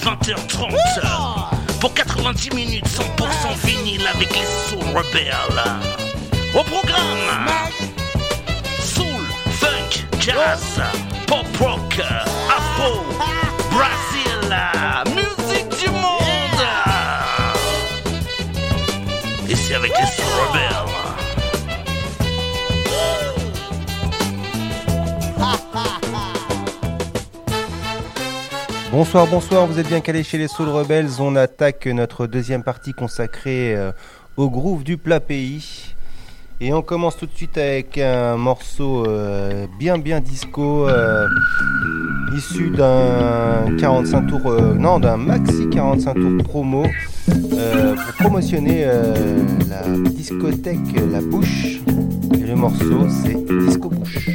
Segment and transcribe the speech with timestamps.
[0.00, 0.74] 20h30.
[1.80, 5.62] Pour 90 minutes 100% vinyle avec les Soul Rebels.
[6.54, 7.46] Au programme
[8.82, 9.24] Soul,
[9.60, 10.82] Funk, Jazz,
[11.26, 12.00] Pop Rock,
[12.48, 13.04] Afro,
[13.70, 14.56] Brazil,
[15.14, 16.66] musique du monde.
[19.54, 20.69] C'est avec les Soul Rebels.
[28.92, 31.20] Bonsoir, bonsoir, vous êtes bien calés chez les Soul Rebels.
[31.20, 33.92] On attaque notre deuxième partie consacrée euh,
[34.36, 35.94] au groove du plat pays.
[36.60, 41.28] Et on commence tout de suite avec un morceau euh, bien bien disco, euh,
[42.36, 46.82] issu d'un 45 tours, non d'un maxi 45 tours promo,
[47.28, 48.86] pour promotionner
[49.68, 51.76] la discothèque La Bouche.
[52.34, 53.36] Et le morceau c'est
[53.66, 54.30] Disco Bouche.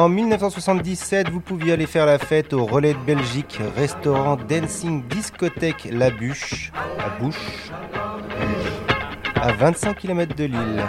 [0.00, 5.88] En 1977, vous pouviez aller faire la fête au Relais de Belgique, restaurant Dancing Discothèque
[5.92, 7.70] La Bûche, à Bouche,
[9.34, 10.82] à 25 km de Lille.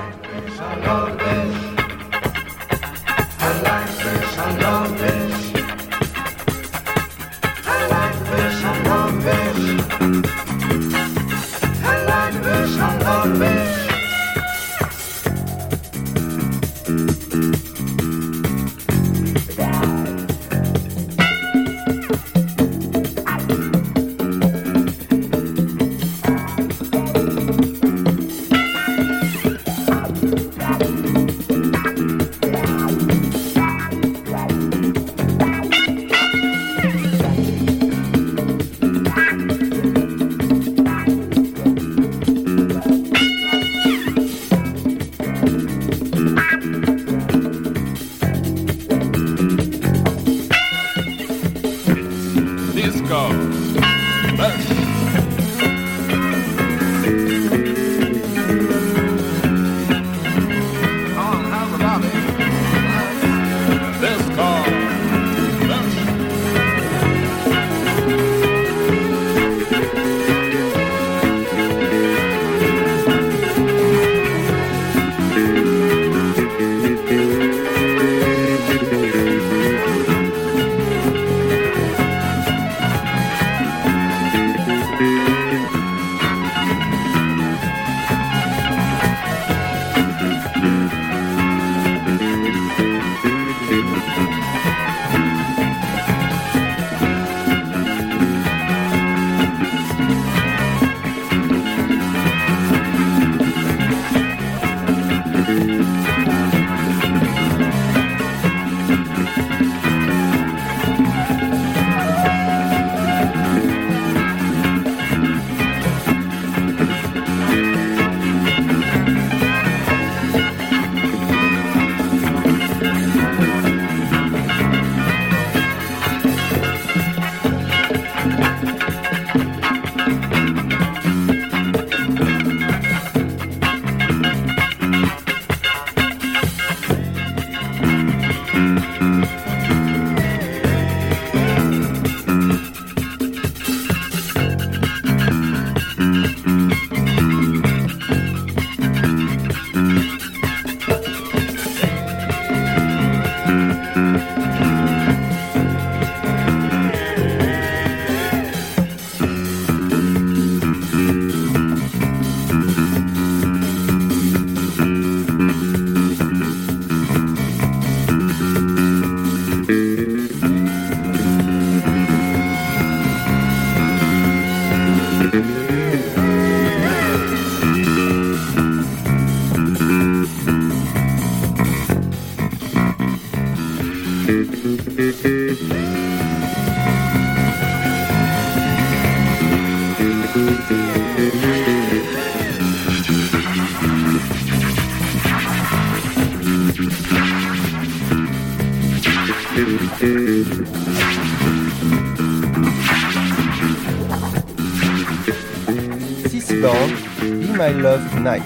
[208.21, 208.43] My Love Night,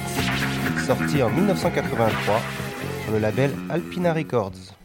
[0.86, 2.40] sorti en 1983
[3.04, 4.85] sur le label Alpina Records.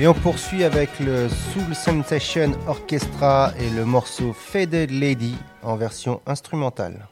[0.00, 6.22] Et on poursuit avec le Soul Sensation Orchestra et le morceau Faded Lady en version
[6.24, 7.06] instrumentale.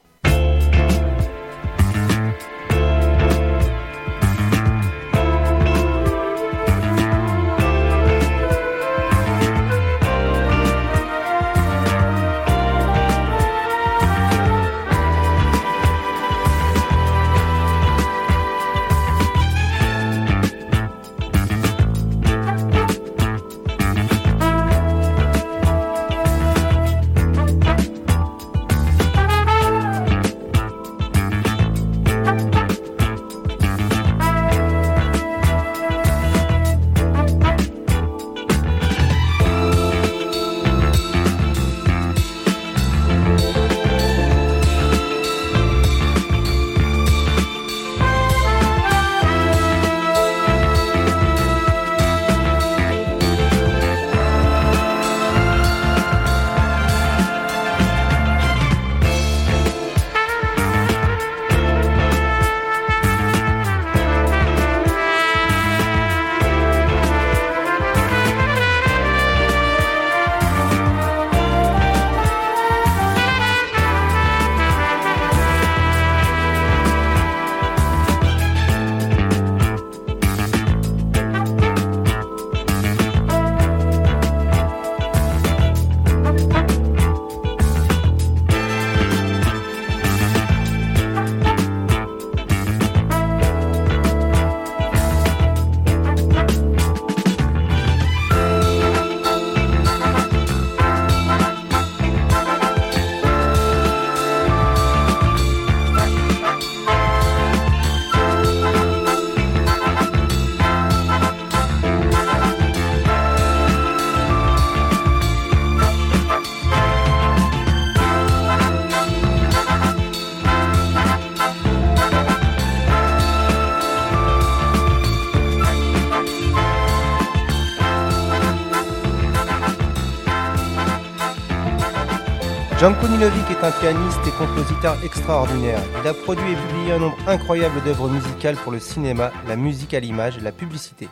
[133.63, 135.81] Un pianiste et compositeur extraordinaire.
[136.01, 139.95] Il a produit et publié un nombre incroyable d'œuvres musicales pour le cinéma, la musique
[139.95, 141.09] à l'image la publicité.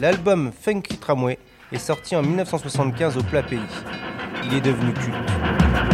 [0.00, 1.38] L'album Funky Tramway
[1.70, 3.60] est sorti en 1975 au plat pays.
[4.44, 5.91] Il est devenu culte.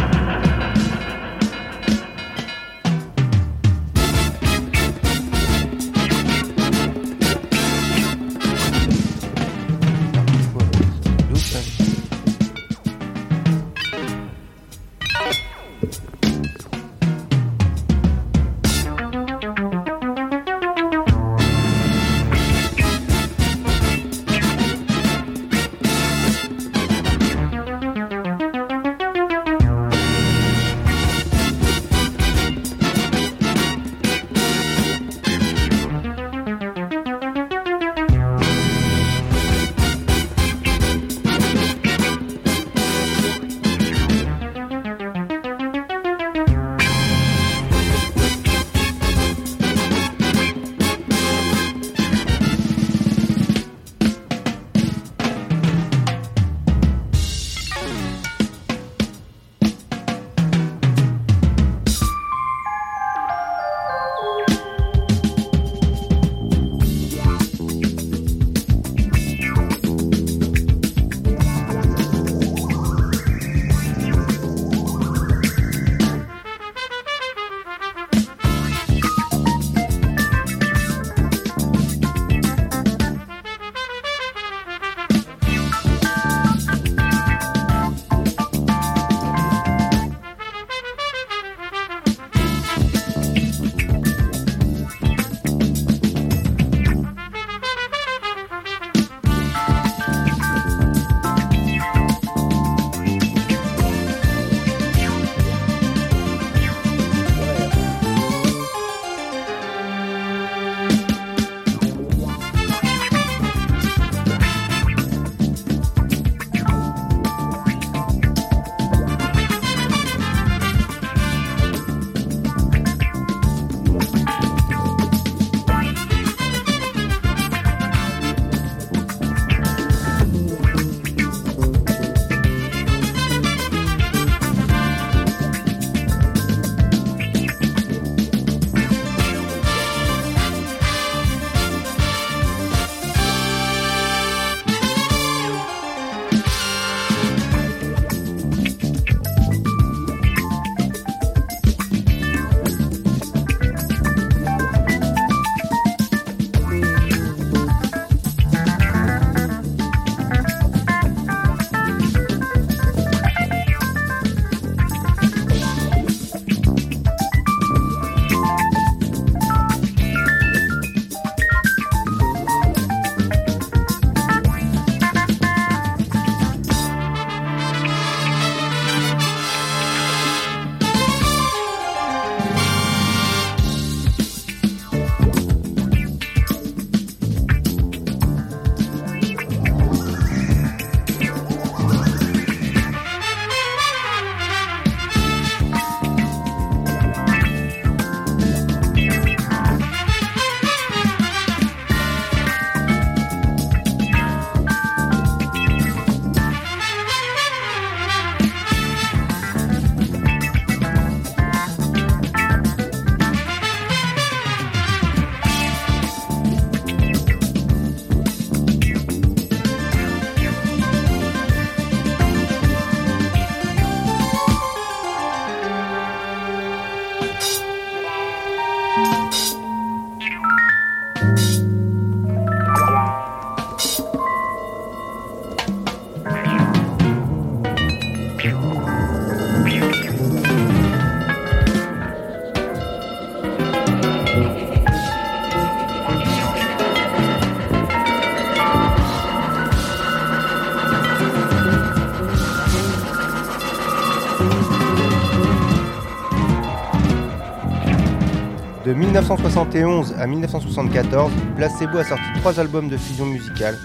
[259.29, 263.77] 1971 à 1974, Placebo a sorti trois albums de fusion musicale,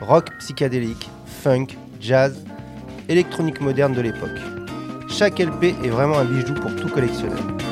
[0.00, 1.66] rock psychédélique, funk,
[2.00, 2.42] jazz,
[3.10, 4.38] électronique moderne de l'époque.
[5.10, 7.65] Chaque LP est vraiment un bijou pour tout collectionneur.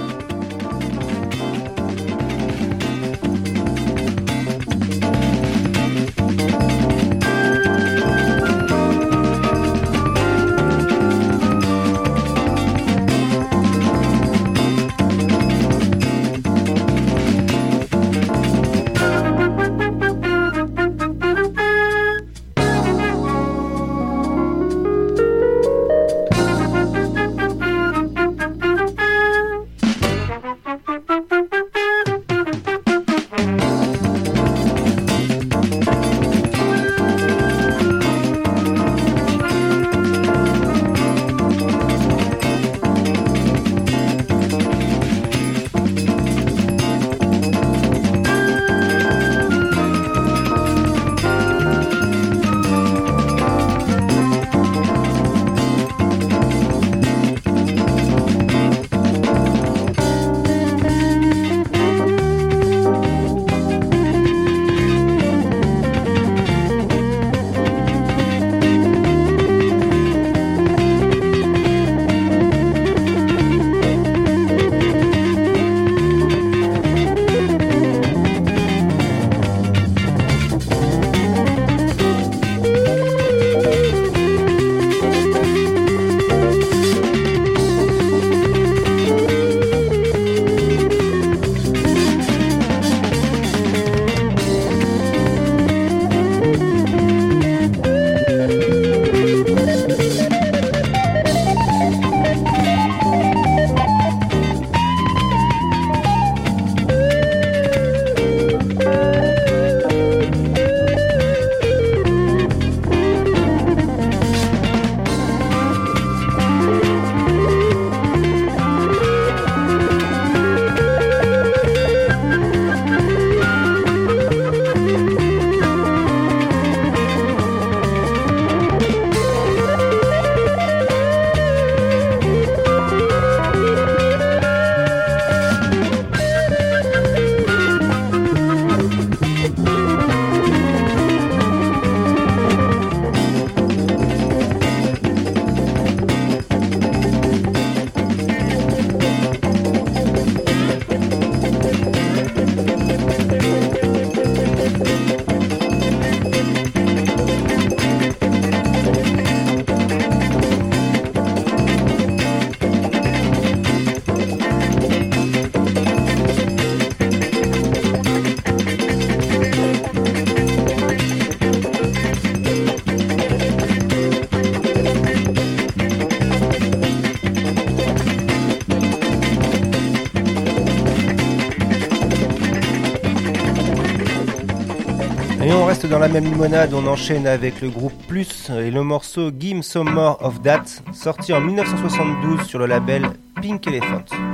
[185.89, 189.91] Dans la même limonade, on enchaîne avec le groupe Plus et le morceau Give Some
[189.91, 194.34] More of That, sorti en 1972 sur le label Pink Elephant.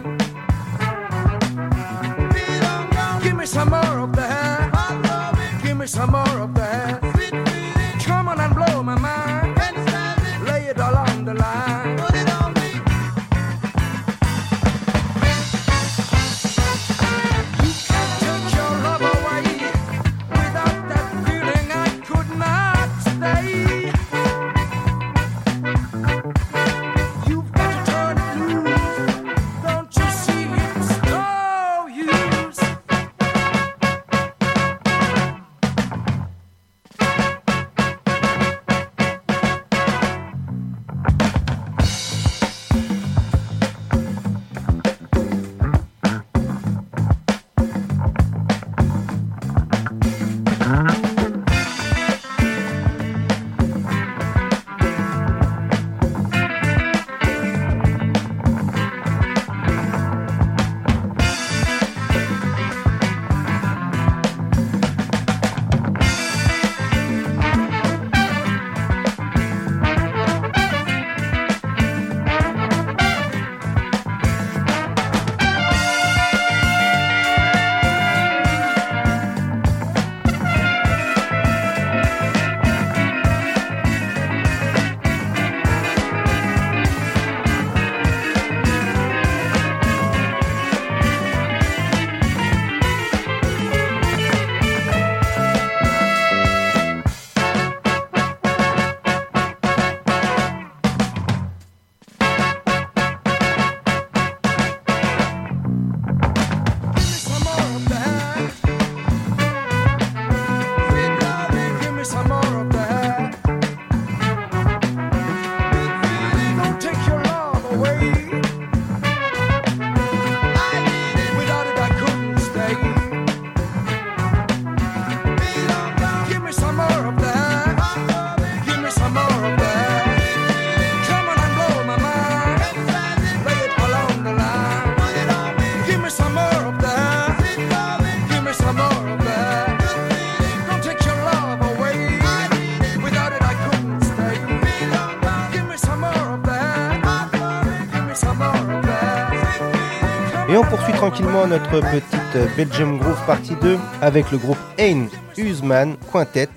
[151.51, 156.47] notre petite Belgium Groove partie 2 avec le groupe Ain Usman Quintet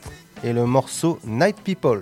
[0.45, 2.01] et le morceau Night People.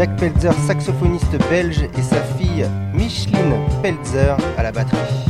[0.00, 5.29] Jack Pelzer, saxophoniste belge, et sa fille Micheline Pelzer à la batterie.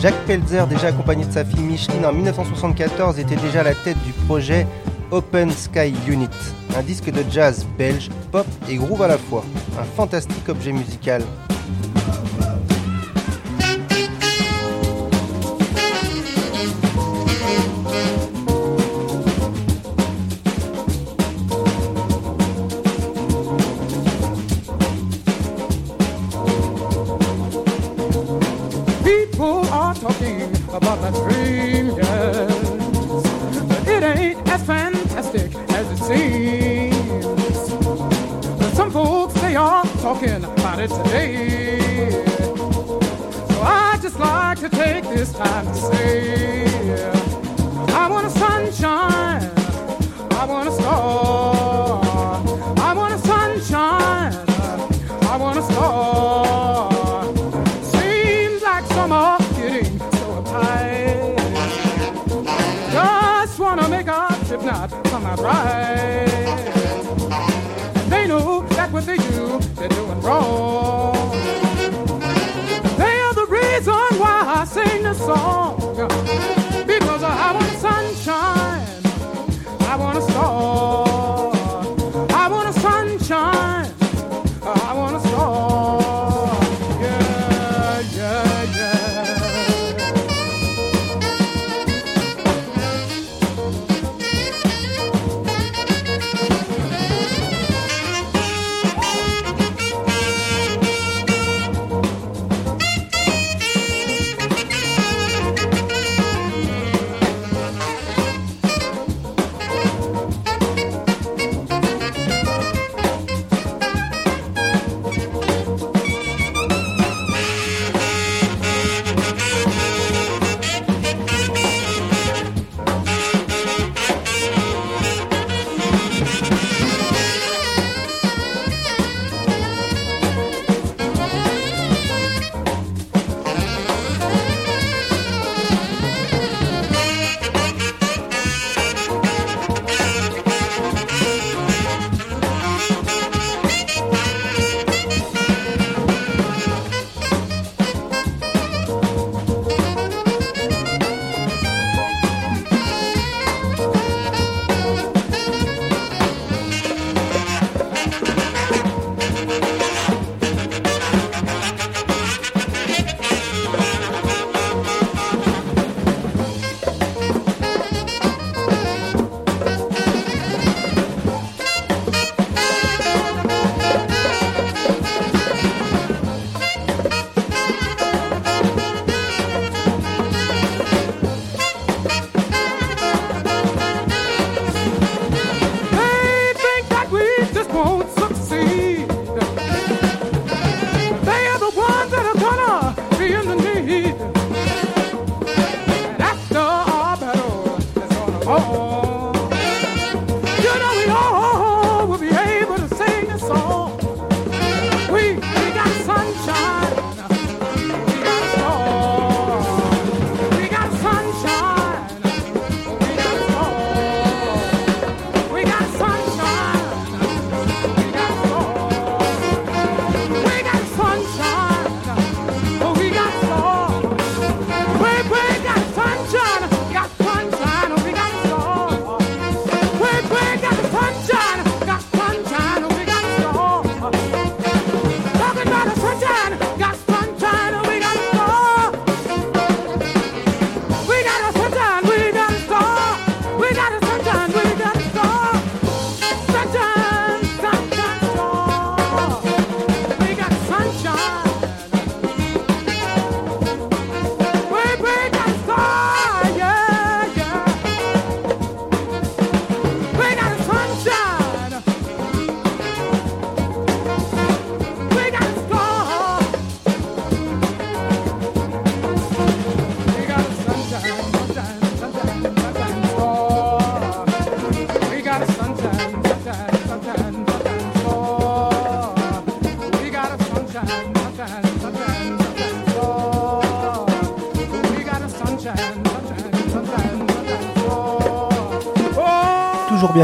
[0.00, 3.96] Jacques Pelzer, déjà accompagné de sa fille Micheline en 1974, était déjà à la tête
[4.04, 4.66] du projet
[5.10, 6.28] Open Sky Unit,
[6.76, 9.44] un disque de jazz belge, pop et groove à la fois.
[9.80, 11.22] Un fantastique objet musical.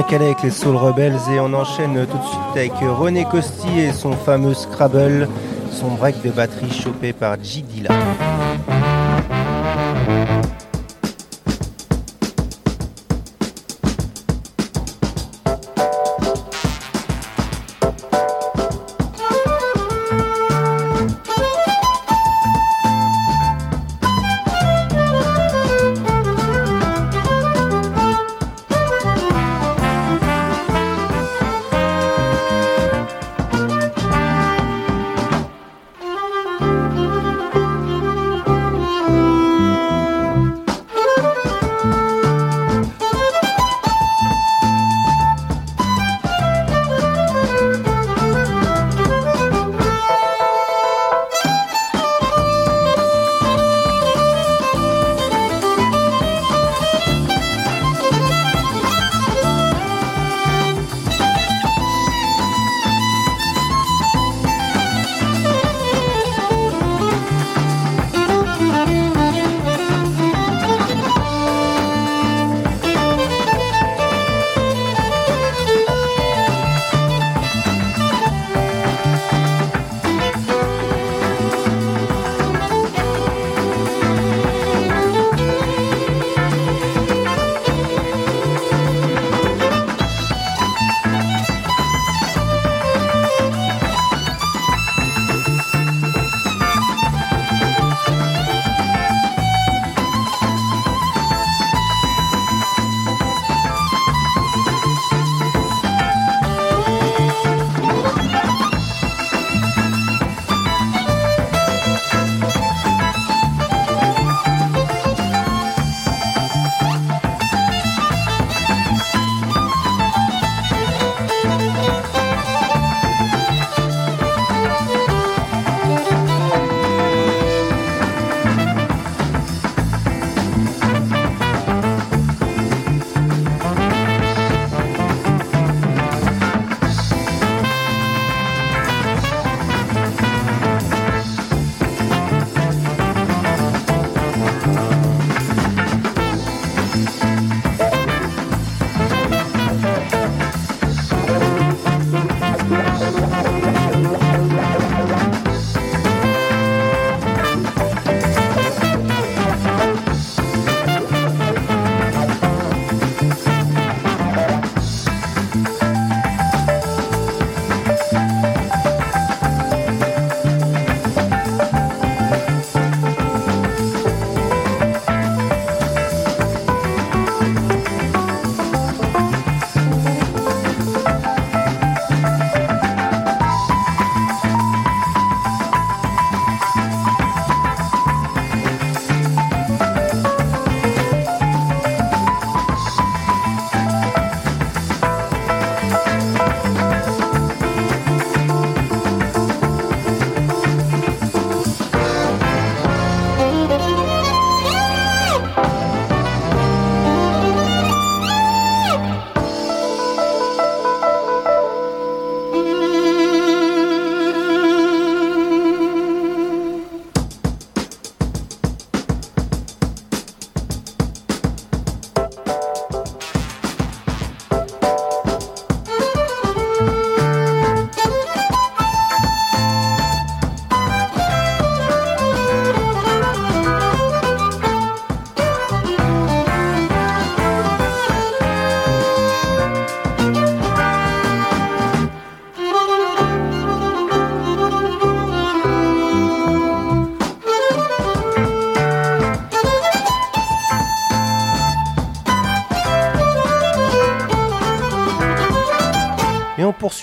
[0.02, 3.78] Bien calé avec les Soul Rebels et on enchaîne tout de suite avec René Costi
[3.78, 5.28] et son fameux Scrabble,
[5.70, 7.62] son break de batterie chopé par G.
[7.62, 8.01] Dilla.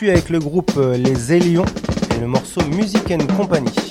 [0.08, 1.66] Avec le groupe euh, Les Élions
[2.16, 3.89] et le morceau Music Company.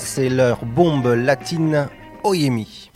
[0.00, 1.88] C'est leur bombe latine
[2.22, 2.87] Oyemi.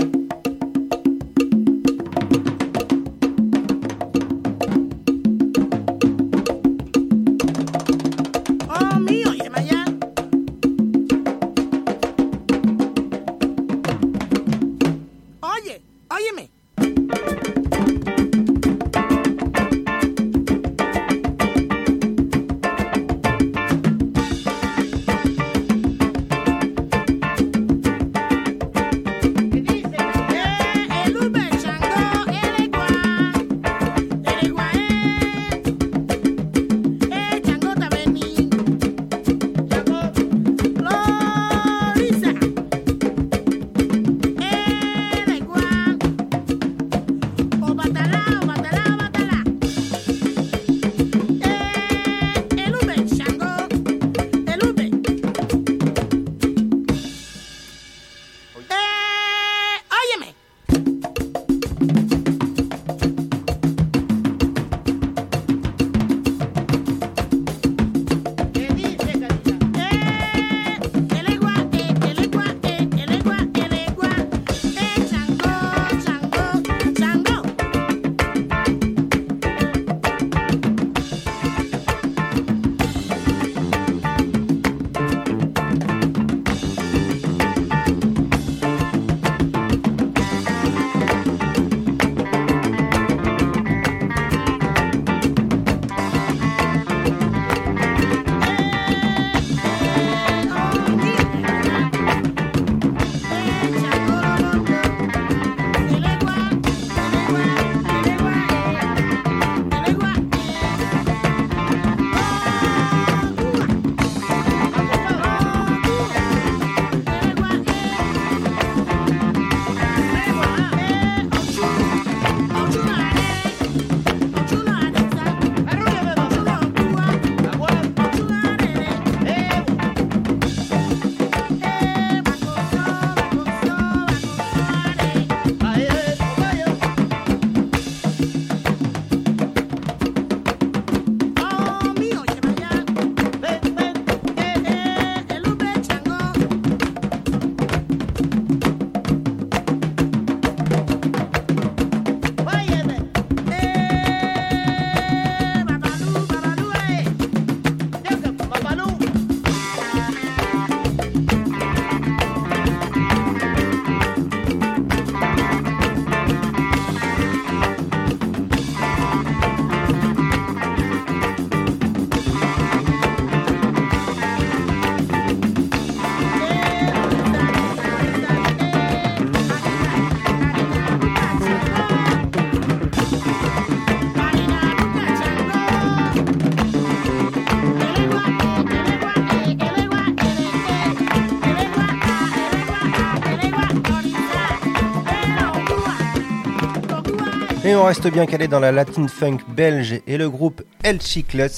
[197.82, 201.50] On reste bien calé dans la Latin funk belge et le groupe El Chicles,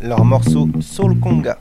[0.00, 1.58] leur morceau Soul Conga.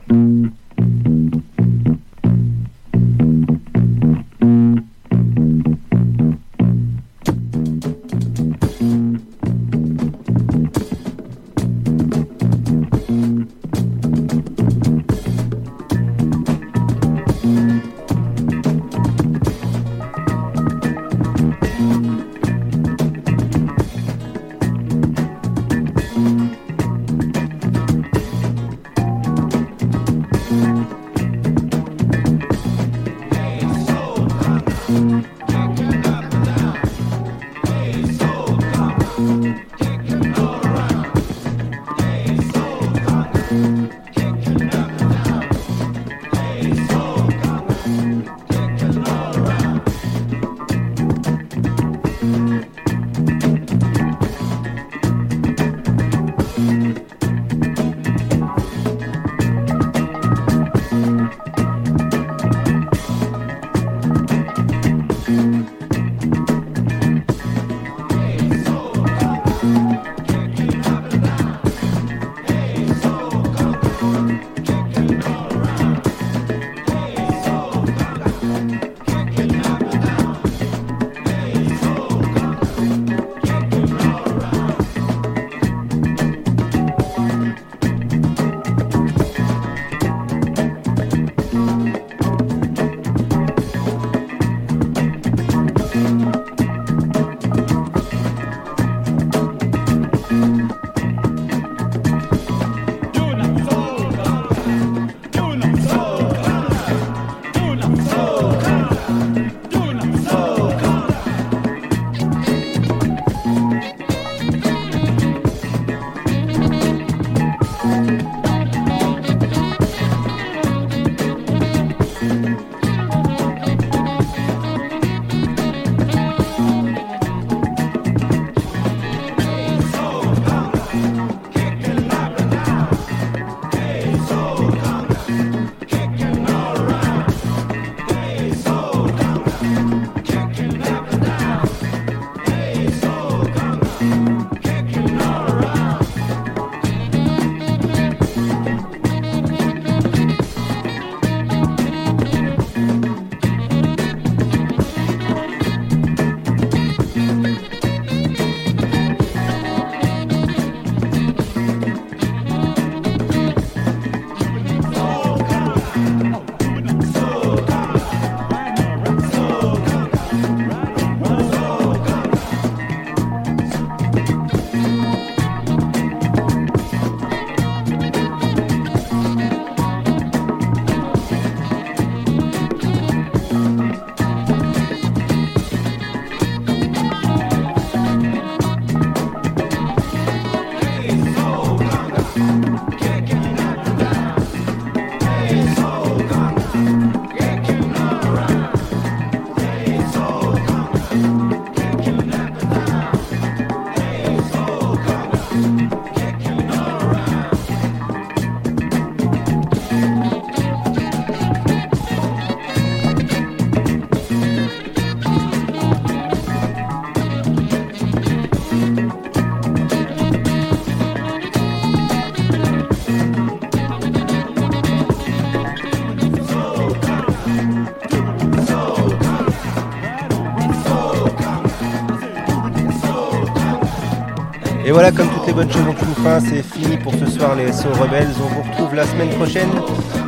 [234.92, 237.56] Et voilà, comme toutes les bonnes choses ont une fin, c'est fini pour ce soir
[237.56, 238.28] les SO Rebels.
[238.44, 239.70] On vous retrouve la semaine prochaine.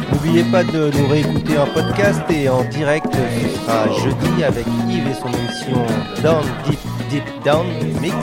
[0.09, 3.07] N'oubliez pas de nous réécouter en podcast et en direct.
[3.13, 5.85] Ce sera jeudi avec Yves et son émission
[6.23, 7.67] Down Deep Deep Down
[8.01, 8.15] Mix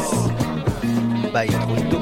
[1.24, 1.98] by Trunto.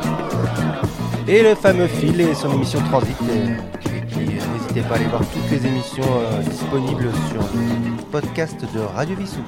[1.26, 3.16] Et le fameux Phil et son émission Transit.
[3.18, 8.80] Puis n'hésitez pas à aller voir toutes les émissions euh, disponibles sur le podcast de
[8.94, 9.42] Radio Vissou.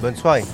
[0.00, 0.44] Bonne soirée.